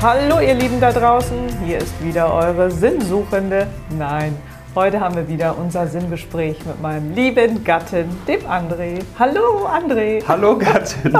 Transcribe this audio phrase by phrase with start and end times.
[0.00, 3.66] Hallo ihr Lieben da draußen, hier ist wieder eure Sinnsuchende.
[3.90, 4.36] Nein,
[4.76, 9.02] heute haben wir wieder unser Sinngespräch mit meinem lieben Gatten, dem André.
[9.18, 10.22] Hallo André.
[10.28, 11.12] Hallo Gattin.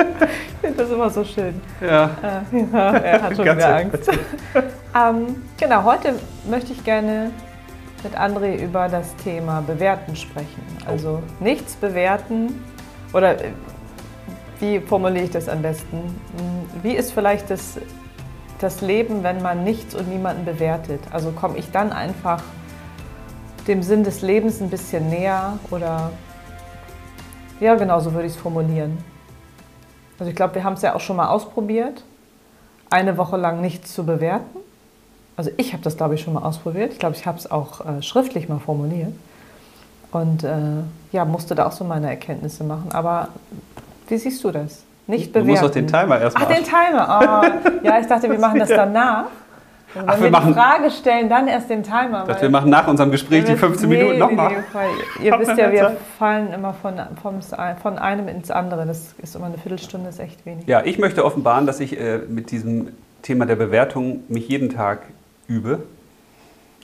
[0.00, 1.60] ich finde das immer so schön.
[1.82, 2.10] Ja.
[2.52, 3.90] Äh, ja, er hat schon wieder Gattin.
[3.92, 4.10] Angst.
[4.94, 6.14] ähm, genau, heute
[6.48, 7.32] möchte ich gerne
[8.02, 10.62] mit André über das Thema Bewerten sprechen.
[10.86, 12.64] Also nichts bewerten
[13.12, 13.50] oder äh,
[14.58, 15.98] wie formuliere ich das am besten?
[15.98, 17.78] Hm, Wie ist vielleicht das,
[18.60, 21.00] das Leben, wenn man nichts und niemanden bewertet?
[21.12, 22.42] Also komme ich dann einfach
[23.66, 26.12] dem Sinn des Lebens ein bisschen näher oder
[27.60, 28.98] ja, genau so würde ich es formulieren.
[30.18, 32.04] Also ich glaube, wir haben es ja auch schon mal ausprobiert,
[32.90, 34.58] eine Woche lang nichts zu bewerten.
[35.36, 36.92] Also ich habe das, glaube ich, schon mal ausprobiert.
[36.92, 39.12] Ich glaube, ich habe es auch äh, schriftlich mal formuliert.
[40.12, 40.82] Und äh,
[41.12, 42.92] ja, musste da auch so meine Erkenntnisse machen.
[42.92, 43.28] Aber
[44.08, 44.85] wie siehst du das?
[45.06, 45.48] Nicht Du bewerten.
[45.50, 46.46] musst doch den Timer erstmal.
[46.48, 47.20] Ach, den Timer.
[47.20, 49.24] Oh, ja, ich dachte, wir machen das danach.
[49.94, 52.24] Wenn Ach, wir wir, machen- die Frage stellen, dann erst den Timer.
[52.26, 54.50] Das weil- wir machen nach unserem Gespräch die wir- 15 nee, Minuten nochmal.
[54.50, 57.40] nee, ihr wisst ja, wir fallen immer von, vom,
[57.82, 58.84] von einem ins andere.
[58.84, 60.66] Das ist immer eine Viertelstunde, ist echt wenig.
[60.66, 62.88] Ja, ich möchte offenbaren, dass ich äh, mit diesem
[63.22, 64.98] Thema der Bewertung mich jeden Tag
[65.48, 65.84] übe.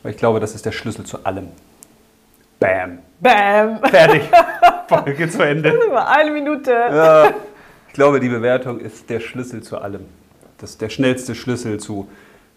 [0.03, 1.49] Weil ich glaube, das ist der Schlüssel zu allem.
[2.61, 2.99] Bam.
[3.21, 3.79] Bam!
[3.85, 4.23] Fertig.
[4.89, 5.73] Folge zu Ende.
[6.07, 6.71] Eine Minute.
[6.73, 7.31] Ja,
[7.93, 10.07] ich glaube, die Bewertung ist der Schlüssel zu allem.
[10.57, 12.09] Das ist der schnellste Schlüssel zu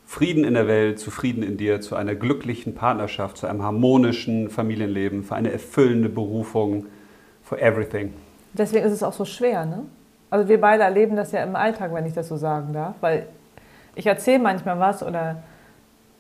[0.06, 4.50] Frieden in der Welt, zu Frieden in dir, zu einer glücklichen Partnerschaft, zu einem harmonischen
[4.50, 6.86] Familienleben, für eine erfüllende Berufung,
[7.44, 8.14] for everything.
[8.54, 9.82] Deswegen ist es auch so schwer, ne?
[10.30, 13.28] Also wir beide erleben das ja im Alltag, wenn ich das so sagen darf, weil
[13.94, 15.44] ich erzähle manchmal was oder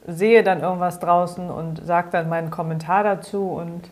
[0.05, 3.83] sehe dann irgendwas draußen und sage dann meinen Kommentar dazu und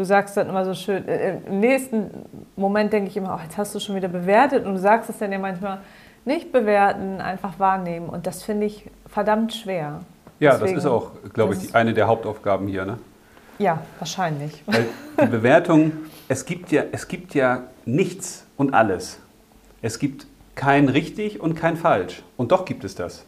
[0.00, 2.10] du sagst dann immer so schön, äh, im nächsten
[2.56, 5.18] Moment denke ich immer, oh, jetzt hast du schon wieder bewertet und du sagst es
[5.18, 5.78] dann ja manchmal,
[6.24, 10.00] nicht bewerten, einfach wahrnehmen und das finde ich verdammt schwer.
[10.38, 12.86] Ja, Deswegen- das ist auch, glaube ich, eine der Hauptaufgaben hier.
[12.86, 12.98] Ne?
[13.58, 14.62] Ja, wahrscheinlich.
[14.66, 14.86] Weil
[15.20, 15.92] die Bewertung,
[16.28, 19.18] es gibt, ja, es gibt ja nichts und alles.
[19.82, 22.22] Es gibt kein richtig und kein falsch.
[22.38, 23.24] Und doch gibt es das.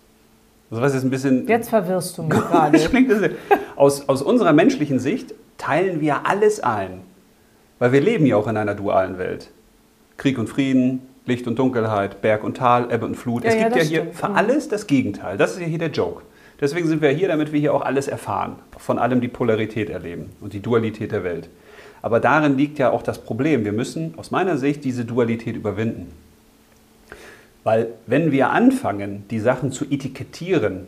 [0.71, 1.47] Also was ist ein bisschen...
[1.49, 3.37] Jetzt verwirrst du mich gerade.
[3.77, 7.01] Aus, aus unserer menschlichen Sicht teilen wir alles ein.
[7.79, 9.51] Weil wir leben ja auch in einer dualen Welt.
[10.17, 13.45] Krieg und Frieden, Licht und Dunkelheit, Berg und Tal, Ebbe und Flut.
[13.45, 14.17] Ja, es ja, gibt ja das hier stimmt.
[14.17, 14.37] für Mhm.
[14.37, 15.37] alles das Gegenteil.
[15.37, 16.23] Das ist ja hier der Joke.
[16.61, 20.31] Deswegen sind wir hier, damit wir hier auch alles erfahren, von allem die Polarität erleben
[20.41, 21.49] und die Dualität der Welt.
[22.03, 23.65] Aber darin liegt ja auch das Problem.
[23.65, 26.13] Wir müssen aus meiner Sicht diese Dualität überwinden.
[27.65, 30.87] Weil wenn wir anfangen, die Sachen zu etikettieren,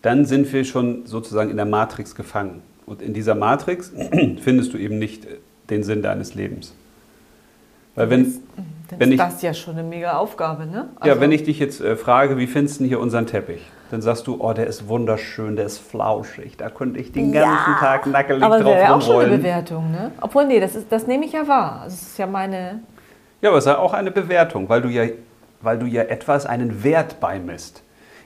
[0.00, 2.62] dann sind wir schon sozusagen in der Matrix gefangen.
[2.86, 3.92] Und in dieser Matrix
[4.40, 5.26] findest du eben nicht
[5.70, 6.74] den Sinn deines Lebens.
[7.94, 8.24] Weil wenn,
[8.90, 10.88] Dann wenn ist ich, das ja schon eine mega Aufgabe, ne?
[11.04, 13.62] ja, Also- wenn ich dich jetzt äh, frage, wie findest du denn hier unseren Teppich?
[13.90, 17.74] Dann sagst du, oh, der ist wunderschön, der ist flauschig, da könnte ich den ganzen
[17.78, 19.40] Tag nackelig Aber das drauf wäre ja auch schon eine rumrollen.
[19.42, 20.10] Bewertung, ne?
[20.20, 21.82] Obwohl, nee, das, ist, das nehme ich ja wahr.
[21.84, 22.80] Das ist ja meine.
[23.40, 25.04] Ja, aber es ist ja auch eine Bewertung, weil du ja,
[25.60, 27.82] weil du ja etwas einen Wert beimisst.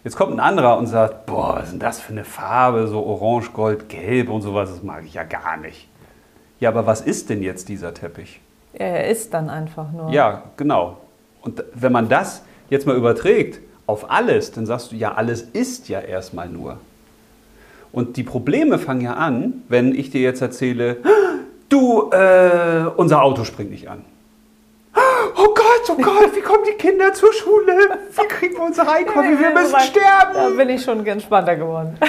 [0.09, 3.05] Jetzt kommt ein anderer und sagt, boah, was ist denn das für eine Farbe, so
[3.05, 5.87] orange, gold, gelb und sowas, das mag ich ja gar nicht.
[6.61, 8.41] Ja, aber was ist denn jetzt dieser Teppich?
[8.73, 10.09] Er ist dann einfach nur.
[10.11, 10.97] Ja, genau.
[11.43, 15.91] Und wenn man das jetzt mal überträgt auf alles, dann sagst du, ja, alles ist
[15.91, 16.79] ja erstmal nur.
[17.93, 20.97] Und die Probleme fangen ja an, wenn ich dir jetzt erzähle,
[21.69, 24.07] du, äh, unser Auto springt nicht an.
[25.91, 27.73] Oh Gott, wie kommen die Kinder zur Schule?
[28.13, 29.39] Wie kriegen wir unser Einkommen?
[29.39, 30.57] Wir müssen Da sterben.
[30.57, 31.97] bin ich schon entspannter geworden.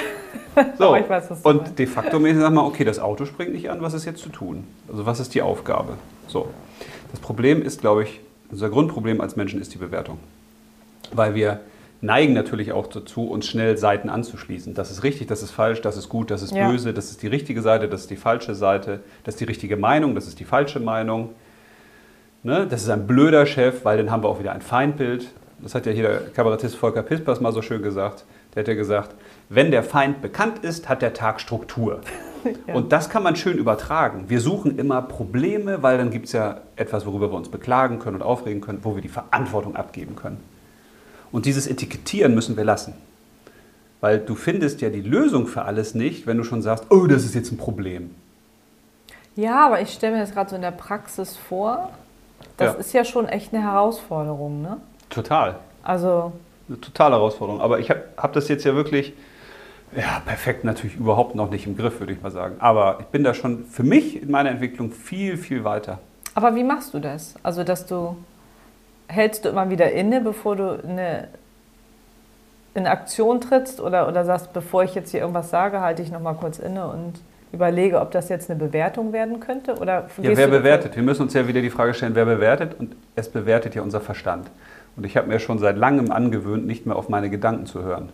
[0.76, 1.78] So, Aber ich weiß, was und meinst.
[1.78, 4.30] de facto mäßig sag mal, okay, das Auto springt nicht an, was ist jetzt zu
[4.30, 4.66] tun?
[4.90, 5.96] Also was ist die Aufgabe?
[6.26, 6.48] So,
[7.12, 8.20] das Problem ist, glaube ich,
[8.50, 10.18] unser Grundproblem als Menschen ist die Bewertung.
[11.12, 11.60] Weil wir
[12.00, 14.74] neigen natürlich auch dazu, uns schnell Seiten anzuschließen.
[14.74, 16.68] Das ist richtig, das ist falsch, das ist gut, das ist Ja.
[16.68, 19.76] böse, das ist die richtige Seite, das ist die falsche Seite, das ist die richtige
[19.76, 21.30] Meinung, das ist die falsche Meinung.
[22.42, 22.66] Ne?
[22.68, 25.28] Das ist ein blöder Chef, weil dann haben wir auch wieder ein Feindbild.
[25.58, 28.24] Das hat ja hier der Kabarettist Volker Pispers mal so schön gesagt.
[28.54, 29.14] Der hat ja gesagt,
[29.48, 32.00] wenn der Feind bekannt ist, hat der Tag Struktur.
[32.66, 32.72] Ja.
[32.72, 34.24] Und das kann man schön übertragen.
[34.28, 38.16] Wir suchen immer Probleme, weil dann gibt es ja etwas, worüber wir uns beklagen können
[38.16, 40.38] und aufregen können, wo wir die Verantwortung abgeben können.
[41.32, 42.94] Und dieses Etikettieren müssen wir lassen.
[44.00, 47.26] Weil du findest ja die Lösung für alles nicht, wenn du schon sagst, oh, das
[47.26, 48.14] ist jetzt ein Problem.
[49.36, 51.90] Ja, aber ich stelle mir das gerade so in der Praxis vor.
[52.60, 52.78] Das Ja.
[52.80, 54.76] ist ja schon echt eine Herausforderung, ne?
[55.08, 55.56] Total.
[55.82, 56.32] Also,
[56.68, 57.60] Eine totale Herausforderung.
[57.60, 59.12] Aber ich habe hab das jetzt ja wirklich,
[59.96, 62.56] ja, perfekt natürlich überhaupt noch nicht im Griff, würde ich mal sagen.
[62.60, 65.98] Aber ich bin da schon für mich in meiner Entwicklung viel, viel weiter.
[66.34, 67.34] aber wie machst du das?
[67.42, 68.16] Also, dass du
[69.08, 71.26] hältst du immer wieder inne, bevor du eine
[72.74, 76.34] in Aktion trittst oder, oder sagst, bevor ich jetzt hier irgendwas sage, halte ich nochmal
[76.34, 77.14] kurz inne und
[77.52, 79.76] überlege, ob das jetzt eine Bewertung werden könnte?
[79.76, 80.96] Oder ja, wer bewertet?
[80.96, 82.74] Wir müssen uns ja wieder die Frage stellen, wer bewertet?
[82.78, 84.50] Und es bewertet ja unser Verstand.
[84.96, 88.10] Und ich habe mir schon seit langem angewöhnt, nicht mehr auf meine Gedanken zu hören.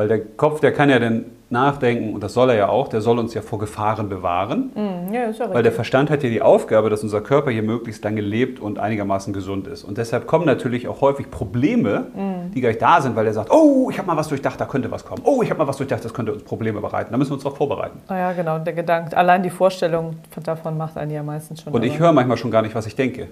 [0.00, 3.02] Weil der Kopf, der kann ja dann nachdenken, und das soll er ja auch, der
[3.02, 4.70] soll uns ja vor Gefahren bewahren.
[4.74, 8.22] Mm, ja, Weil der Verstand hat ja die Aufgabe, dass unser Körper hier möglichst lange
[8.22, 9.84] lebt und einigermaßen gesund ist.
[9.84, 12.52] Und deshalb kommen natürlich auch häufig Probleme, mm.
[12.54, 14.90] die gleich da sind, weil der sagt, oh, ich habe mal was durchdacht, da könnte
[14.90, 15.20] was kommen.
[15.26, 17.12] Oh, ich habe mal was durchdacht, das könnte uns Probleme bereiten.
[17.12, 18.00] Da müssen wir uns darauf vorbereiten.
[18.08, 18.58] Ah ja, genau.
[18.58, 21.74] Der Gedanke, allein die Vorstellung davon macht einen ja meistens schon.
[21.74, 23.28] Und ich höre manchmal schon gar nicht, was ich denke.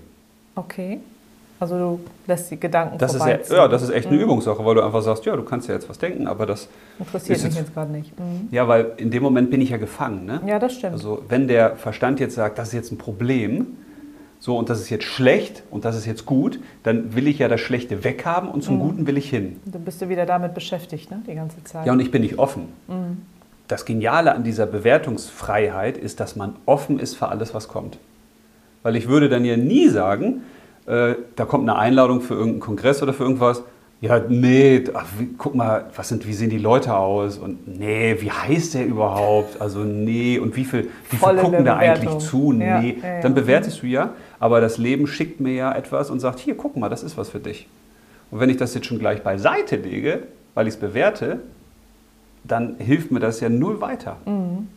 [0.55, 1.01] Okay.
[1.61, 4.23] Also du lässt die Gedanken das ist ja, ja, das ist echt eine mhm.
[4.23, 6.69] Übungssache, weil du einfach sagst, ja, du kannst ja jetzt was denken, aber das
[6.99, 8.19] interessiert mich jetzt gerade nicht.
[8.19, 8.49] Mhm.
[8.53, 10.25] Ja, weil in dem Moment bin ich ja gefangen.
[10.25, 10.41] Ne?
[10.47, 10.93] Ja, das stimmt.
[10.93, 13.77] Also wenn der Verstand jetzt sagt, das ist jetzt ein Problem,
[14.41, 17.49] so und das ist jetzt schlecht und das ist jetzt gut, dann will ich ja
[17.49, 18.81] das Schlechte weghaben und zum mhm.
[18.81, 19.61] Guten will ich hin.
[19.65, 21.87] Dann bist du wieder damit beschäftigt, ne, die ganze Zeit.
[21.87, 22.69] Ja, und ich bin nicht offen.
[22.87, 23.23] Mhm.
[23.67, 27.99] Das Geniale an dieser Bewertungsfreiheit ist, dass man offen ist für alles, was kommt.
[28.83, 30.43] Weil ich würde dann ja nie sagen,
[30.89, 33.63] äh, da kommt eine Einladung für irgendeinen Kongress oder für irgendwas.
[34.01, 37.37] Ja, nee, ach, wie, guck mal, was sind, wie sehen die Leute aus?
[37.37, 39.61] Und nee, wie heißt der überhaupt?
[39.61, 42.53] Also nee, und wie viel, wie viel gucken da eigentlich zu?
[42.53, 43.21] Ja, nee, ja, ja.
[43.21, 46.77] dann bewertest du ja, aber das Leben schickt mir ja etwas und sagt, hier, guck
[46.77, 47.67] mal, das ist was für dich.
[48.31, 50.25] Und wenn ich das jetzt schon gleich beiseite lege,
[50.55, 51.41] weil ich es bewerte,
[52.45, 54.17] dann hilft mir das ja null weiter.
[54.27, 54.69] Mhm.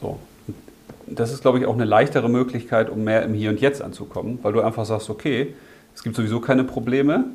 [0.00, 0.18] So,
[1.06, 4.38] das ist, glaube ich, auch eine leichtere Möglichkeit, um mehr im Hier und Jetzt anzukommen,
[4.42, 5.54] weil du einfach sagst, okay,
[5.94, 7.26] es gibt sowieso keine Probleme,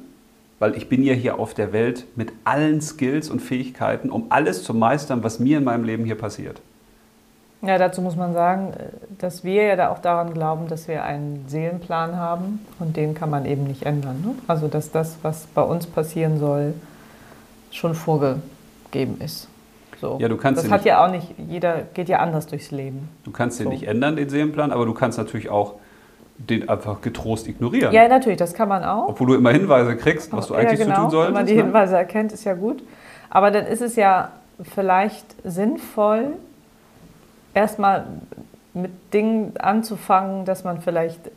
[0.59, 4.63] weil ich bin ja hier auf der Welt mit allen Skills und Fähigkeiten, um alles
[4.63, 6.61] zu meistern, was mir in meinem Leben hier passiert.
[7.63, 8.73] Ja, dazu muss man sagen,
[9.19, 13.29] dass wir ja da auch daran glauben, dass wir einen Seelenplan haben und den kann
[13.29, 14.21] man eben nicht ändern.
[14.21, 14.35] Ne?
[14.47, 16.73] Also, dass das, was bei uns passieren soll,
[17.69, 19.47] schon vorgegeben ist.
[20.01, 20.17] So.
[20.19, 23.07] Ja, du kannst das hat ja auch nicht, jeder geht ja anders durchs Leben.
[23.23, 23.69] Du kannst den so.
[23.69, 25.75] nicht ändern, den Seelenplan, aber du kannst natürlich auch
[26.39, 27.93] den einfach getrost ignorieren.
[27.93, 29.09] Ja, natürlich, das kann man auch.
[29.09, 30.95] Obwohl du immer Hinweise kriegst, was du eigentlich ja, genau.
[30.95, 31.27] zu tun solltest.
[31.27, 31.63] Wenn man die ne?
[31.63, 32.83] Hinweise erkennt, ist ja gut.
[33.29, 34.31] Aber dann ist es ja
[34.63, 36.33] vielleicht sinnvoll,
[37.53, 38.05] erstmal
[38.73, 41.29] mit Dingen anzufangen, dass man vielleicht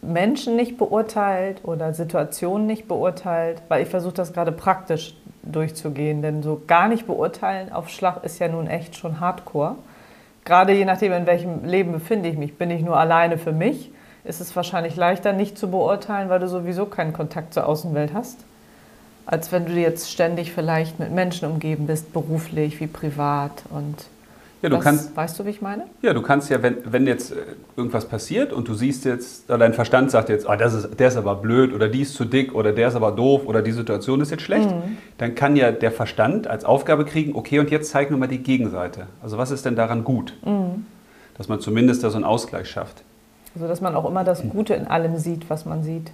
[0.00, 6.42] Menschen nicht beurteilt oder Situationen nicht beurteilt, weil ich versuche das gerade praktisch durchzugehen, denn
[6.42, 9.76] so gar nicht beurteilen auf Schlag ist ja nun echt schon Hardcore.
[10.44, 13.90] Gerade je nachdem, in welchem Leben befinde ich mich, bin ich nur alleine für mich,
[14.24, 18.38] ist es wahrscheinlich leichter nicht zu beurteilen, weil du sowieso keinen Kontakt zur Außenwelt hast,
[19.26, 23.62] als wenn du jetzt ständig vielleicht mit Menschen umgeben bist, beruflich wie privat.
[23.70, 24.06] Und
[24.62, 25.86] ja, du Was, kannst, weißt du, wie ich meine?
[26.02, 27.36] Ja, du kannst ja, wenn, wenn jetzt äh,
[27.76, 31.16] irgendwas passiert und du siehst jetzt, dein Verstand sagt jetzt, oh, das ist, der ist
[31.16, 34.20] aber blöd oder die ist zu dick oder der ist aber doof oder die Situation
[34.20, 34.98] ist jetzt schlecht, mhm.
[35.18, 38.38] dann kann ja der Verstand als Aufgabe kriegen, okay, und jetzt zeig nur mal die
[38.38, 39.08] Gegenseite.
[39.20, 40.34] Also was ist denn daran gut?
[40.44, 40.86] Mhm.
[41.36, 43.02] Dass man zumindest da so einen Ausgleich schafft.
[43.56, 46.12] Also dass man auch immer das Gute in allem sieht, was man sieht.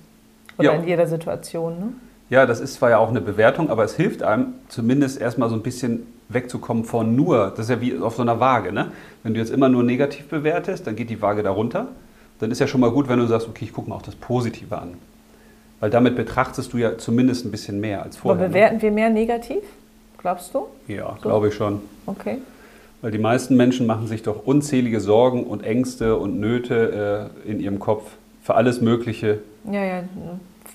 [0.56, 0.78] Oder ja.
[0.80, 1.78] in jeder Situation.
[1.78, 1.92] Ne?
[2.30, 5.54] Ja, das ist zwar ja auch eine Bewertung, aber es hilft einem zumindest erstmal so
[5.54, 8.72] ein bisschen wegzukommen von nur, das ist ja wie auf so einer Waage.
[8.72, 8.92] Ne?
[9.22, 11.88] Wenn du jetzt immer nur negativ bewertest, dann geht die Waage da runter.
[12.38, 14.14] Dann ist ja schon mal gut, wenn du sagst, okay, ich gucke mal auch das
[14.14, 14.94] Positive an.
[15.80, 18.38] Weil damit betrachtest du ja zumindest ein bisschen mehr als vorher.
[18.38, 18.54] Aber ne?
[18.54, 18.82] bewerten ne?
[18.82, 19.62] wir mehr negativ,
[20.18, 20.66] glaubst du?
[20.86, 21.28] Ja, so?
[21.28, 21.80] glaube ich schon.
[22.06, 22.38] Okay.
[23.00, 27.60] Weil die meisten Menschen machen sich doch unzählige Sorgen und Ängste und Nöte äh, in
[27.60, 29.38] ihrem Kopf für alles Mögliche.
[29.70, 30.02] Ja, ja,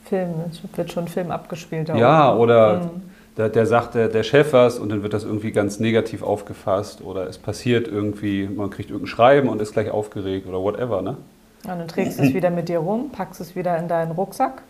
[0.06, 1.90] Film, es wird schon Film abgespielt.
[1.90, 5.52] Ja, oder mhm da, der sagt der, der Chef was und dann wird das irgendwie
[5.52, 10.48] ganz negativ aufgefasst oder es passiert irgendwie, man kriegt irgendein Schreiben und ist gleich aufgeregt
[10.48, 11.02] oder whatever.
[11.02, 11.18] Ne?
[11.64, 14.62] Und dann trägst du es wieder mit dir rum, packst es wieder in deinen Rucksack.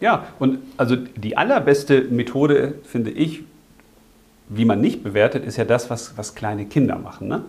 [0.00, 3.42] Ja, und also die allerbeste Methode, finde ich,
[4.48, 7.28] wie man nicht bewertet, ist ja das, was, was kleine Kinder machen.
[7.28, 7.42] Ne?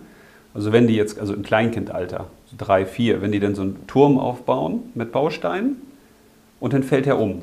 [0.54, 3.86] Also wenn die jetzt, also im Kleinkindalter, so drei, vier, wenn die dann so einen
[3.86, 5.76] Turm aufbauen mit Bausteinen
[6.58, 7.42] und dann fällt er um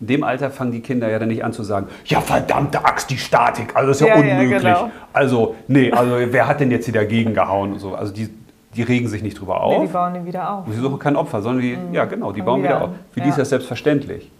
[0.00, 3.10] in dem Alter fangen die Kinder ja dann nicht an zu sagen, ja verdammte Axt,
[3.10, 4.62] die Statik, also ist ja, ja unmöglich.
[4.62, 4.90] Ja, genau.
[5.12, 7.94] Also, nee, also wer hat denn jetzt hier dagegen gehauen und so.
[7.94, 8.28] Also die,
[8.74, 9.78] die regen sich nicht drüber auf.
[9.78, 10.64] Nee, die bauen ihn wieder auf.
[10.68, 11.94] sie suchen kein Opfer, sondern die, mhm.
[11.94, 12.90] ja genau, die bauen wieder, wieder auf.
[13.12, 14.30] Für die ist das selbstverständlich.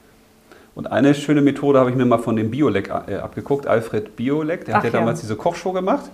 [0.75, 4.65] Und eine schöne Methode habe ich mir mal von dem Biolek äh, abgeguckt, Alfred Biolek,
[4.65, 6.11] der Ach, hat ja damals diese Kochshow gemacht.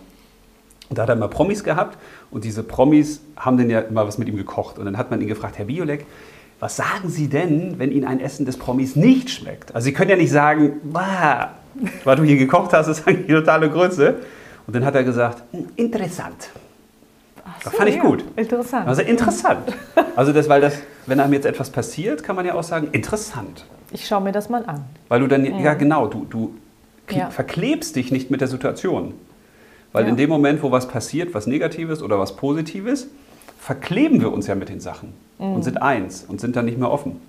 [0.90, 1.96] Und da hat er mal Promis gehabt
[2.30, 4.78] und diese Promis haben dann ja immer was mit ihm gekocht.
[4.78, 6.04] Und dann hat man ihn gefragt, Herr Biolek,
[6.60, 9.74] was sagen Sie denn, wenn Ihnen ein Essen des Promis nicht schmeckt?
[9.74, 10.74] Also Sie können ja nicht sagen,
[12.04, 14.16] weil du hier gekocht hast, ist eigentlich die totale Größe.
[14.66, 16.50] Und dann hat er gesagt, hm, interessant.
[17.64, 18.02] So, das fand ich ja.
[18.02, 18.24] gut.
[18.36, 18.86] Interessant.
[18.86, 19.74] Also interessant.
[20.14, 20.74] Also das, weil das,
[21.06, 23.64] wenn einem jetzt etwas passiert, kann man ja auch sagen, interessant.
[23.90, 24.84] Ich schaue mir das mal an.
[25.08, 26.54] Weil du dann, ja genau, du, du
[27.10, 27.30] Ja.
[27.30, 29.14] verklebst dich nicht mit der Situation.
[29.92, 30.10] Weil Ja.
[30.10, 33.08] in dem Moment, wo was passiert, was Negatives oder was Positives,
[33.58, 35.54] verkleben wir uns ja mit den Sachen Mhm.
[35.54, 37.20] und sind eins und sind dann nicht mehr offen.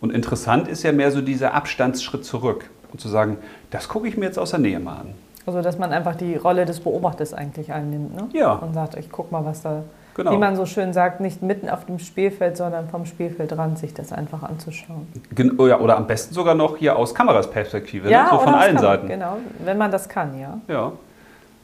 [0.00, 3.38] Und interessant ist ja mehr so dieser Abstandsschritt zurück und zu sagen,
[3.70, 5.14] das gucke ich mir jetzt aus der Nähe mal an.
[5.46, 8.14] Also, dass man einfach die Rolle des Beobachters eigentlich einnimmt.
[8.14, 8.28] Ne?
[8.32, 8.52] Ja.
[8.52, 9.82] Und sagt, ich guck mal, was da,
[10.14, 10.30] Genau.
[10.32, 14.12] wie man so schön sagt, nicht mitten auf dem Spielfeld, sondern vom Spielfeldrand sich das
[14.12, 15.08] einfach anzuschauen.
[15.34, 18.26] Gen- oh ja, Oder am besten sogar noch hier aus Kamerasperspektive, ne?
[18.30, 19.08] so oder von das allen kann Seiten.
[19.08, 20.58] Genau, wenn man das kann, ja.
[20.68, 20.92] Ja,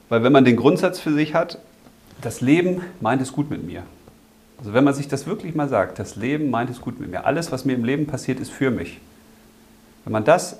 [0.09, 1.59] weil wenn man den Grundsatz für sich hat,
[2.23, 3.83] das Leben meint es gut mit mir.
[4.61, 7.25] Also wenn man sich das wirklich mal sagt, das Leben meint es gut mit mir.
[7.26, 9.00] Alles, was mir im Leben passiert, ist für mich.
[10.05, 10.59] Wenn man das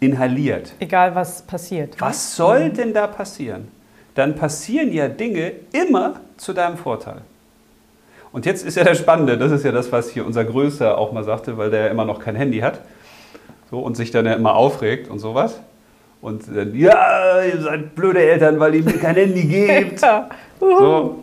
[0.00, 1.90] inhaliert, Egal, was passiert.
[1.90, 1.96] ne?
[2.00, 3.68] was soll denn da passieren?
[4.14, 7.18] Dann passieren ja Dinge immer zu deinem Vorteil.
[8.32, 11.12] Und jetzt ist ja das Spannende, das ist ja das, was hier unser Größer auch
[11.12, 12.80] mal sagte, weil der ja immer noch kein Handy hat
[13.70, 15.60] so, und sich dann ja immer aufregt und sowas.
[16.22, 20.00] Und dann, ja, ihr seid blöde Eltern, weil ihr mir kein Handy gebt.
[20.00, 20.28] Ja.
[20.60, 21.22] So.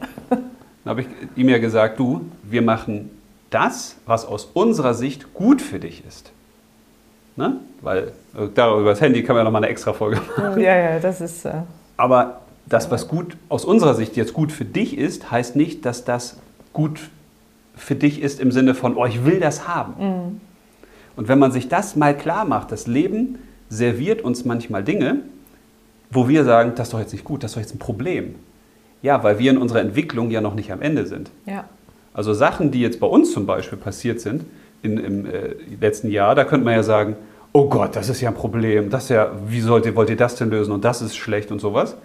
[0.89, 3.11] Dann habe ich ihm ja gesagt, du, wir machen
[3.51, 6.31] das, was aus unserer Sicht gut für dich ist.
[7.35, 7.57] Ne?
[7.81, 10.59] Weil äh, darüber das Handy kann man ja nochmal eine extra Folge machen.
[10.59, 11.45] ja, ja, das ist.
[11.45, 11.61] Äh,
[11.95, 16.05] Aber das, was gut aus unserer Sicht jetzt gut für dich ist, heißt nicht, dass
[16.05, 16.37] das
[16.73, 17.11] gut
[17.75, 20.41] für dich ist im Sinne von, oh, ich will das haben.
[21.15, 23.37] Und wenn man sich das mal klar macht, das Leben
[23.69, 25.17] serviert uns manchmal Dinge,
[26.09, 28.33] wo wir sagen, das ist doch jetzt nicht gut, das ist doch jetzt ein Problem.
[29.01, 31.29] Ja, weil wir in unserer Entwicklung ja noch nicht am Ende sind.
[31.45, 31.65] ja.
[32.11, 34.43] Also Sachen, die jetzt bei uns zum Beispiel passiert sind
[34.81, 37.15] in, im äh, letzten Jahr, da könnte man ja sagen,
[37.53, 40.17] oh Gott, das ist ja ein Problem, das ist ja, wie sollt ihr, wollt ihr
[40.17, 41.95] das denn lösen und das ist schlecht und sowas.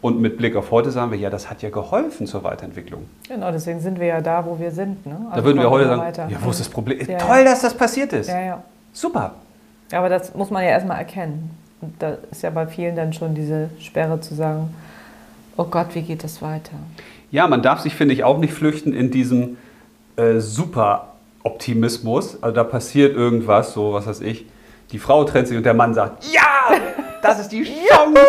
[0.00, 3.02] Und mit Blick auf heute sagen wir, ja, das hat ja geholfen zur Weiterentwicklung.
[3.28, 5.04] Genau, deswegen sind wir ja da, wo wir sind.
[5.04, 5.16] Ne?
[5.28, 6.28] Da Also würden wir heute sagen, weiter.
[6.30, 6.98] ja, wo ist das Problem?
[7.06, 7.44] Ja, Toll, ja.
[7.44, 8.28] dass das passiert ist.
[8.28, 8.62] Ja, ja.
[8.94, 9.34] Super.
[9.92, 11.50] Aber das muss man ja erstmal erkennen.
[11.82, 14.72] Und da ist ja bei vielen dann schon diese Sperre zu sagen,
[15.56, 16.72] oh Gott, wie geht das weiter?
[17.30, 19.56] Ja, man darf sich, finde ich, auch nicht flüchten in diesem
[20.16, 22.42] äh, Super-Optimismus.
[22.42, 24.46] Also da passiert irgendwas, so was weiß ich.
[24.90, 26.76] Die Frau trennt sich und der Mann sagt, ja,
[27.22, 28.20] das ist die Chance.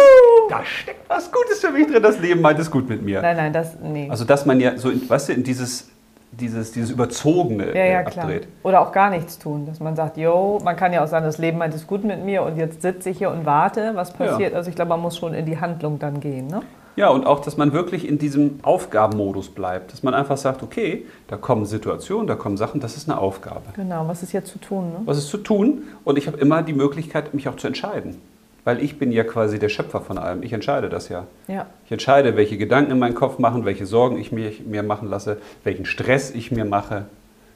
[0.49, 2.03] da steckt was Gutes für mich drin.
[2.03, 3.21] Das Leben meint es gut mit mir.
[3.21, 4.07] Nein, nein, das, nee.
[4.09, 5.89] Also dass man ja so, in, weißt du, in dieses,
[6.31, 8.25] dieses, dieses Überzogene ja, ja, äh, klar.
[8.25, 8.47] abdreht.
[8.61, 11.39] Oder auch gar nichts tun, dass man sagt, yo, man kann ja auch sagen, das
[11.39, 14.53] Leben meint es gut mit mir und jetzt sitze ich hier und warte, was passiert.
[14.53, 16.45] Also ich glaube, man muss schon in die Handlung dann gehen.
[16.45, 16.61] Ne?
[16.95, 19.93] Ja, und auch, dass man wirklich in diesem Aufgabenmodus bleibt.
[19.93, 23.61] Dass man einfach sagt, okay, da kommen Situationen, da kommen Sachen, das ist eine Aufgabe.
[23.75, 24.89] Genau, was ist jetzt zu tun?
[24.89, 24.99] Ne?
[25.05, 28.21] was ist zu tun und ich habe immer die Möglichkeit, mich auch zu entscheiden.
[28.63, 30.43] Weil ich bin ja quasi der Schöpfer von allem.
[30.43, 31.25] Ich entscheide das ja.
[31.47, 35.09] Ja, Ich entscheide, welche Gedanken in meinen Kopf machen, welche Sorgen ich mir, mir machen
[35.09, 37.05] lasse, welchen Stress ich mir mache.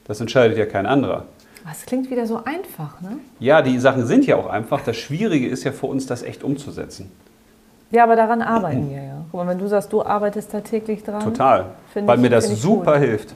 [0.06, 1.26] Das entscheidet ja kein anderer.
[1.64, 3.02] das klingt wieder so einfach.
[3.02, 3.20] Ne?
[3.40, 4.82] Ja, die Sachen sind ja auch einfach.
[4.82, 7.12] Das Schwierige ist ja für uns, das echt umzusetzen.
[7.92, 9.25] Ja, aber daran arbeiten wir ja.
[9.36, 11.22] Guck mal, wenn du sagst, du arbeitest da täglich dran.
[11.22, 11.66] Total.
[11.94, 13.02] Weil ich- mir das super gut.
[13.02, 13.36] hilft.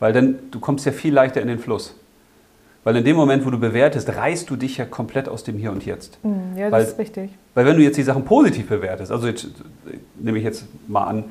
[0.00, 1.94] Weil dann, du kommst ja viel leichter in den Fluss.
[2.82, 5.70] Weil in dem Moment, wo du bewertest, reißt du dich ja komplett aus dem Hier
[5.70, 6.16] und Jetzt.
[6.22, 7.30] Hm, Ja, das Weil- ist richtig.
[7.54, 11.04] Weil wenn du jetzt die Sachen positiv bewertest, also jetzt äh, nehme ich jetzt mal
[11.04, 11.24] an,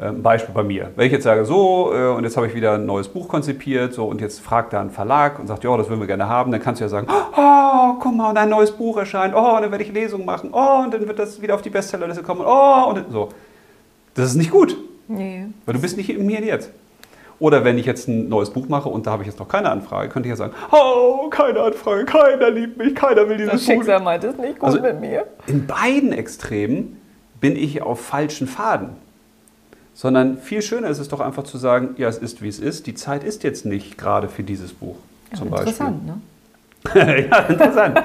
[0.00, 0.90] ein Beispiel bei mir.
[0.96, 3.92] Wenn ich jetzt sage, so, äh, und jetzt habe ich wieder ein neues Buch konzipiert,
[3.92, 6.50] so, und jetzt fragt da ein Verlag und sagt, ja, das würden wir gerne haben,
[6.52, 9.62] dann kannst du ja sagen, oh, guck mal, und ein neues Buch erscheint, oh, und
[9.62, 12.42] dann werde ich Lesungen machen, oh, und dann wird das wieder auf die Bestsellerliste kommen,
[12.44, 13.28] oh, und so.
[14.14, 14.76] Das ist nicht gut,
[15.08, 15.46] Nee.
[15.66, 16.70] weil du bist nicht im Hier und Jetzt.
[17.38, 19.70] Oder wenn ich jetzt ein neues Buch mache und da habe ich jetzt noch keine
[19.70, 23.60] Anfrage, könnte ich ja sagen, oh, keine Anfrage, keiner liebt mich, keiner will dieses Das
[23.64, 23.72] Buch.
[23.72, 25.24] Schicksal meint es nicht gut Also- mit mir.
[25.46, 27.00] In beiden Extremen
[27.40, 28.90] bin ich auf falschen Faden.
[30.00, 32.86] Sondern viel schöner ist es doch einfach zu sagen, ja, es ist wie es ist.
[32.86, 34.96] Die Zeit ist jetzt nicht gerade für dieses Buch.
[35.30, 36.20] Ja, zum interessant, ne?
[36.84, 37.26] Beispiel.
[37.30, 38.02] ja, interessant.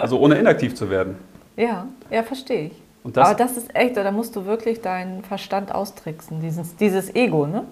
[0.00, 1.16] Also ohne inaktiv zu werden.
[1.58, 2.72] Ja, ja, verstehe ich.
[3.12, 7.46] Das- Aber das ist echt, da musst du wirklich deinen Verstand austricksen, dieses, dieses Ego,
[7.46, 7.64] ne?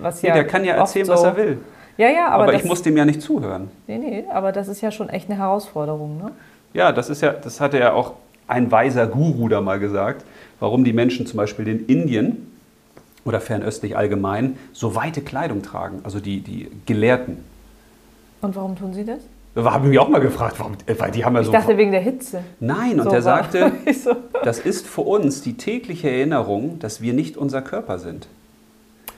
[0.00, 1.58] Was Nee, der kann ja erzählen, so, was er will.
[1.98, 3.68] Ja, ja, aber, Aber, das, ich muss dem ja nicht zuhören.
[3.86, 6.30] Nee, nee, aber das ist ja schon echt eine Herausforderung, ne?
[6.72, 8.14] Ja, das ist ja, das hatte ja auch
[8.46, 10.24] ein weiser Guru da mal gesagt,
[10.60, 12.46] warum die Menschen zum Beispiel in Indien
[13.24, 17.38] oder fernöstlich allgemein so weite Kleidung tragen, also die, die Gelehrten.
[18.40, 19.18] Und warum tun sie das?
[19.54, 21.52] Da habe ich mich auch mal gefragt, warum, weil die haben ja Ich so.
[21.52, 22.42] dachte wegen der Hitze.
[22.60, 24.12] Nein, und So er sagte, Ich so.
[24.44, 28.28] das ist für uns die tägliche Erinnerung, dass wir nicht unser Körper sind.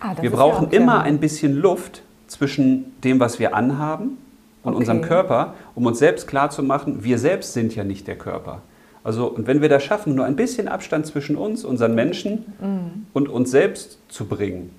[0.00, 4.16] Ah, Wir brauchen ja immer ein bisschen Luft zwischen dem, was wir anhaben
[4.62, 4.78] und Okay.
[4.78, 8.62] unserem Körper, um uns selbst klarzumachen, wir selbst sind ja nicht der Körper.
[9.02, 13.07] Also, und wenn wir das schaffen, nur ein bisschen Abstand zwischen uns, unseren Menschen Mhm.
[13.14, 14.71] und uns selbst zu bringen,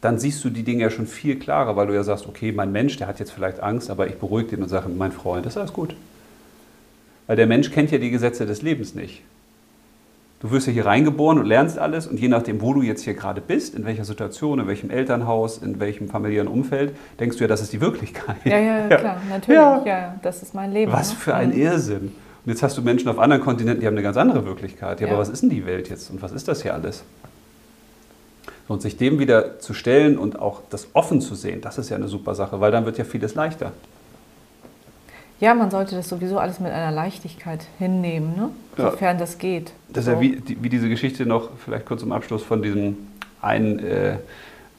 [0.00, 2.72] dann siehst du die Dinge ja schon viel klarer, weil du ja sagst, okay, mein
[2.72, 5.54] Mensch, der hat jetzt vielleicht Angst, aber ich beruhige den und sage, mein Freund, das
[5.54, 5.94] ist alles gut.
[7.26, 9.22] Weil der Mensch kennt ja die Gesetze des Lebens nicht.
[10.40, 13.12] Du wirst ja hier reingeboren und lernst alles und je nachdem, wo du jetzt hier
[13.12, 17.48] gerade bist, in welcher Situation, in welchem Elternhaus, in welchem familiären Umfeld, denkst du ja,
[17.48, 18.36] das ist die Wirklichkeit.
[18.46, 19.60] Ja, ja, ja klar, natürlich.
[19.60, 19.84] Ja.
[19.84, 20.14] ja.
[20.22, 20.90] das ist mein Leben.
[20.92, 21.16] Was ne?
[21.18, 21.52] für ein.
[21.52, 22.12] Irrsinn.
[22.44, 25.00] Und jetzt hast du Menschen auf anderen Kontinenten, die haben eine ganz andere Wirklichkeit.
[25.00, 25.12] Ja, ja.
[25.12, 27.02] aber was ist denn die Welt jetzt und was ist das hier alles?
[28.68, 31.96] Und sich dem wieder zu stellen und auch das offen zu sehen, das ist ja
[31.96, 33.72] eine super Sache, weil dann wird ja vieles leichter.
[35.40, 38.50] Ja, man sollte das sowieso alles mit einer Leichtigkeit hinnehmen, ne?
[38.76, 38.90] Ja.
[38.90, 39.72] sofern das geht.
[39.88, 42.96] Das ist ja wie, wie, diese Geschichte noch, vielleicht kurz zum Abschluss, von diesem
[43.40, 44.16] einen äh,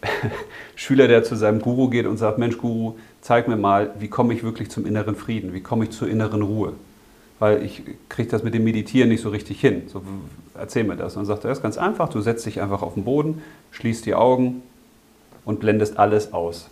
[0.75, 4.34] Schüler, der zu seinem Guru geht und sagt, Mensch Guru, zeig mir mal, wie komme
[4.36, 6.74] ich wirklich zum inneren Frieden, wie komme ich zur inneren Ruhe.
[7.41, 9.88] Weil ich kriege das mit dem Meditieren nicht so richtig hin.
[9.88, 10.03] So,
[10.53, 11.15] erzähl mir das.
[11.15, 13.41] Und dann sagt er, das ist ganz einfach, du setzt dich einfach auf den Boden,
[13.71, 14.62] schließt die Augen
[15.43, 16.69] und blendest alles aus.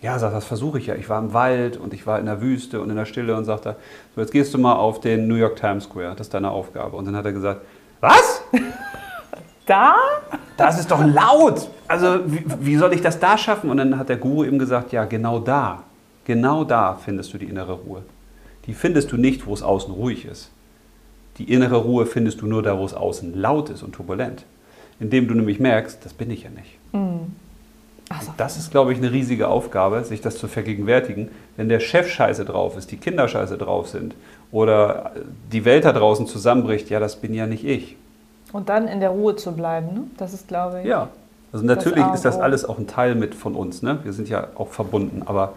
[0.00, 0.94] Ja, sagt, das versuche ich ja.
[0.94, 3.46] Ich war im Wald und ich war in der Wüste und in der Stille und
[3.46, 3.74] sagte,
[4.14, 6.96] so jetzt gehst du mal auf den New York Times Square, das ist deine Aufgabe.
[6.96, 7.62] Und dann hat er gesagt,
[8.00, 8.42] was?
[9.66, 9.94] Da?
[10.56, 11.68] Das ist doch laut.
[11.88, 13.70] Also wie, wie soll ich das da schaffen?
[13.70, 15.82] Und dann hat der Guru eben gesagt, ja, genau da,
[16.24, 18.02] genau da findest du die innere Ruhe.
[18.66, 20.50] Die findest du nicht, wo es außen ruhig ist.
[21.38, 24.44] Die innere Ruhe findest du nur da, wo es außen laut ist und turbulent.
[25.00, 26.78] Indem du nämlich merkst, das bin ich ja nicht.
[26.92, 27.34] Mhm.
[28.20, 28.32] So.
[28.36, 31.30] Das ist, glaube ich, eine riesige Aufgabe, sich das zu vergegenwärtigen.
[31.56, 34.14] Wenn der Chef scheiße drauf ist, die Kinder scheiße drauf sind
[34.50, 35.12] oder
[35.50, 37.96] die Welt da draußen zusammenbricht, ja, das bin ja nicht ich.
[38.52, 40.02] Und dann in der Ruhe zu bleiben, ne?
[40.18, 40.86] das ist, glaube ich.
[40.86, 41.08] Ja,
[41.52, 43.82] also natürlich das ist das alles auch ein Teil mit von uns.
[43.82, 43.98] Ne?
[44.02, 45.54] Wir sind ja auch verbunden, aber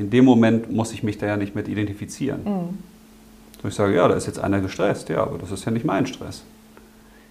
[0.00, 2.40] in dem Moment muss ich mich da ja nicht mit identifizieren.
[2.44, 3.68] Mhm.
[3.68, 6.06] Ich sage, ja, da ist jetzt einer gestresst, ja, aber das ist ja nicht mein
[6.06, 6.42] Stress.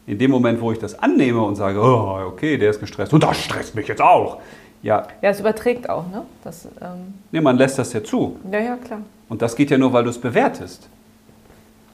[0.05, 3.23] In dem Moment, wo ich das annehme und sage, oh, okay, der ist gestresst und
[3.23, 4.37] das stresst mich jetzt auch,
[4.83, 5.07] ja.
[5.21, 6.23] Ja, es überträgt auch, ne?
[6.43, 8.37] Das, ähm nee, man lässt das ja zu.
[8.51, 9.01] Ja, ja, klar.
[9.27, 10.87] Und das geht ja nur, weil du es bewertest.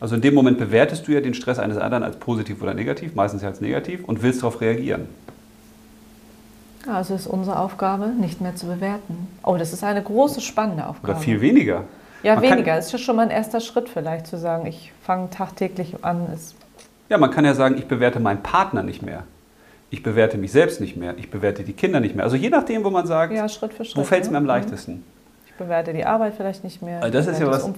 [0.01, 3.15] Also in dem Moment bewertest du ja den Stress eines anderen als positiv oder negativ,
[3.15, 5.07] meistens ja als negativ, und willst darauf reagieren.
[6.87, 9.27] Also ist unsere Aufgabe, nicht mehr zu bewerten.
[9.43, 11.13] Oh, das ist eine große, spannende Aufgabe.
[11.13, 11.83] Oder viel weniger.
[12.23, 12.77] Ja, man weniger.
[12.77, 16.27] Ist ja schon mal ein erster Schritt vielleicht, zu sagen, ich fange tagtäglich an.
[17.09, 19.23] ja, man kann ja sagen, ich bewerte meinen Partner nicht mehr.
[19.89, 21.15] Ich bewerte mich selbst nicht mehr.
[21.17, 22.25] Ich bewerte die Kinder nicht mehr.
[22.25, 24.43] Also je nachdem, wo man sagt, ja, Schritt für Schritt, wo fällt es mir am
[24.43, 24.49] mhm.
[24.49, 25.03] leichtesten.
[25.47, 27.01] Ich bewerte die Arbeit vielleicht nicht mehr.
[27.01, 27.73] Also das ist ja was, so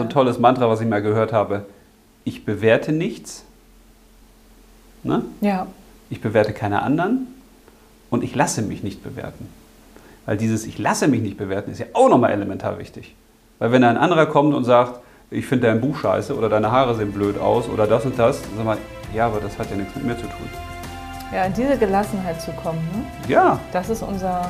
[0.00, 1.66] ein tolles Mantra, was ich mal gehört habe.
[2.24, 3.44] Ich bewerte nichts.
[5.02, 5.22] Ne?
[5.40, 5.66] Ja.
[6.08, 7.26] Ich bewerte keine anderen
[8.10, 9.48] und ich lasse mich nicht bewerten.
[10.26, 13.14] Weil dieses Ich lasse mich nicht bewerten ist ja auch nochmal elementar wichtig.
[13.58, 16.94] Weil wenn ein anderer kommt und sagt, ich finde dein Buch scheiße oder deine Haare
[16.94, 18.78] sehen blöd aus oder das und das, dann sag mal,
[19.14, 20.48] ja, aber das hat ja nichts mit mir zu tun.
[21.32, 23.04] Ja, in diese Gelassenheit zu kommen, ne?
[23.32, 23.58] Ja.
[23.72, 24.48] Das ist unser.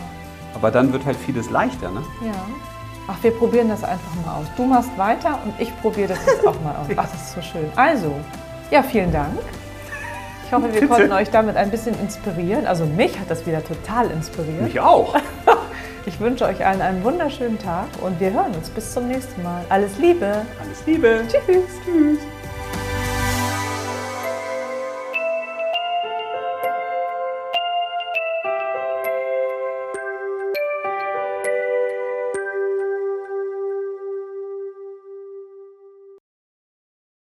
[0.55, 2.03] Aber dann wird halt vieles leichter, ne?
[2.25, 2.33] Ja.
[3.09, 4.47] Ach, wir probieren das einfach mal aus.
[4.57, 6.87] Du machst weiter und ich probiere das jetzt auch mal aus.
[6.97, 7.71] Ach, das ist so schön.
[7.77, 8.13] Also,
[8.71, 9.39] ja, vielen Dank.
[10.47, 12.67] Ich hoffe, wir konnten euch damit ein bisschen inspirieren.
[12.67, 14.63] Also mich hat das wieder total inspiriert.
[14.63, 15.15] Mich auch.
[16.09, 19.65] Ich wünsche euch allen einen wunderschönen Tag und wir hören uns bis zum nächsten Mal.
[19.71, 20.43] Alles Liebe.
[20.63, 21.23] Alles Liebe.
[21.27, 21.65] Tschüss.
[21.85, 22.19] Tschüss.